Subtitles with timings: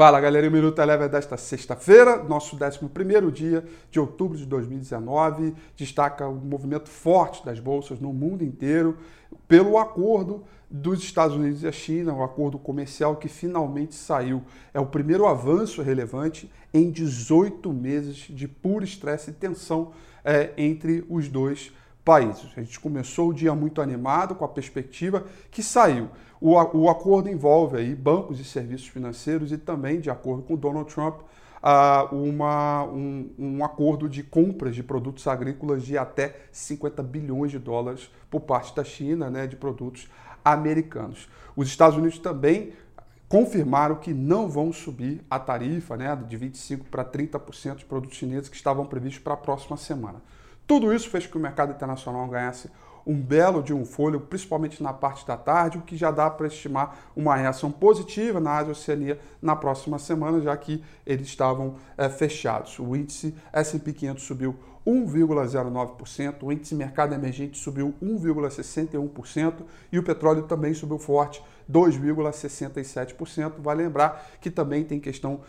[0.00, 5.54] Fala galera, o Minuto Eleva é desta sexta-feira, nosso 11 dia de outubro de 2019.
[5.76, 8.96] Destaca o movimento forte das bolsas no mundo inteiro
[9.46, 14.42] pelo acordo dos Estados Unidos e a China, o acordo comercial que finalmente saiu.
[14.72, 19.92] É o primeiro avanço relevante em 18 meses de puro estresse e tensão
[20.24, 21.74] é, entre os dois
[22.04, 22.50] países.
[22.56, 26.08] A gente começou o dia muito animado com a perspectiva que saiu.
[26.40, 30.92] O, o acordo envolve aí bancos e serviços financeiros e também, de acordo com Donald
[30.92, 31.20] Trump,
[32.10, 38.10] uma, um, um, acordo de compras de produtos agrícolas de até 50 bilhões de dólares
[38.30, 40.08] por parte da China, né, de produtos
[40.42, 41.28] americanos.
[41.54, 42.72] Os Estados Unidos também
[43.28, 48.48] confirmaram que não vão subir a tarifa né, de 25% para 30% de produtos chineses
[48.48, 50.20] que estavam previstos para a próxima semana.
[50.70, 52.70] Tudo isso fez com que o mercado internacional ganhasse
[53.04, 56.46] um belo de um fôlego, principalmente na parte da tarde, o que já dá para
[56.46, 62.08] estimar uma reação positiva na Ásia Oceania na próxima semana, já que eles estavam é,
[62.08, 62.78] fechados.
[62.78, 64.54] O índice S&P 500 subiu
[64.86, 69.54] 1,09%, o índice mercado emergente subiu 1,61%
[69.90, 73.54] e o petróleo também subiu forte, 2,67%.
[73.58, 75.40] Vale lembrar que também tem questão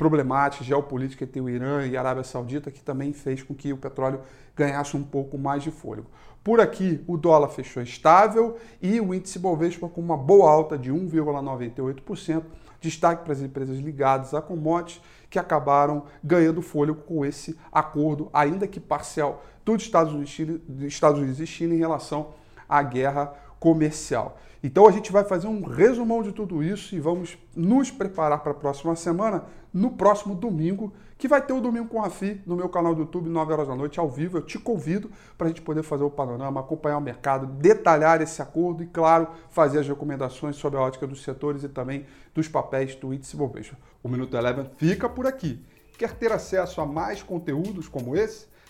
[0.00, 3.76] problemática geopolítica entre o Irã e a Arábia Saudita, que também fez com que o
[3.76, 4.22] petróleo
[4.56, 6.08] ganhasse um pouco mais de fôlego.
[6.42, 10.90] Por aqui, o dólar fechou estável e o índice Bovespa com uma boa alta de
[10.90, 12.44] 1,98%.
[12.80, 18.66] Destaque para as empresas ligadas a commodities que acabaram ganhando fôlego com esse acordo, ainda
[18.66, 22.30] que parcial, dos Estados Unidos e China em relação
[22.66, 24.38] à guerra comercial.
[24.62, 28.52] Então a gente vai fazer um resumão de tudo isso e vamos nos preparar para
[28.52, 32.56] a próxima semana, no próximo domingo, que vai ter o Domingo com a FI no
[32.56, 34.38] meu canal do YouTube, 9 horas da noite, ao vivo.
[34.38, 38.40] Eu te convido para a gente poder fazer o panorama, acompanhar o mercado, detalhar esse
[38.40, 42.94] acordo e, claro, fazer as recomendações sobre a ótica dos setores e também dos papéis
[42.94, 43.76] do índice Bovespa.
[44.02, 45.62] O Minuto Eleven fica por aqui.
[45.98, 48.46] Quer ter acesso a mais conteúdos como esse?